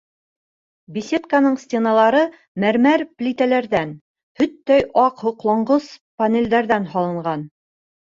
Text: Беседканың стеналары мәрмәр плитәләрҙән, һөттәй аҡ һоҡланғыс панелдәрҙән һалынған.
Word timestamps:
Беседканың 0.93 1.57
стеналары 1.63 2.21
мәрмәр 2.63 3.03
плитәләрҙән, 3.21 3.91
һөттәй 4.41 4.87
аҡ 5.03 5.21
һоҡланғыс 5.27 5.91
панелдәрҙән 6.23 6.89
һалынған. 6.95 7.45